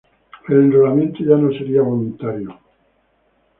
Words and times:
El 0.49 0.55
enrolamiento 0.63 1.19
ya 1.19 1.35
no 1.37 1.51
sería 1.51 1.83
voluntario. 1.83 2.59